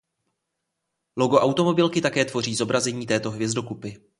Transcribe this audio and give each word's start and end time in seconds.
Logo 1.17 1.37
automobilky 1.39 2.01
také 2.01 2.25
tvoří 2.25 2.55
zobrazení 2.55 3.05
této 3.07 3.31
hvězdokupy. 3.31 3.97